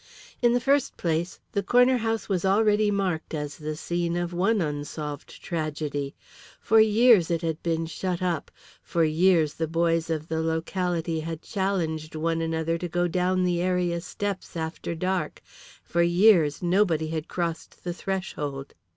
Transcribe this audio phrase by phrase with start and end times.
[0.41, 4.59] In the first place, the corner house was already marked as the scene of one
[4.59, 6.15] unsolved tragedy.
[6.59, 8.49] For years it had been shut up,
[8.81, 13.61] for years the boys of the locality had challenged one another to go down the
[13.61, 15.39] area steps after dark,
[15.83, 18.73] for years nobody had crossed the threshold.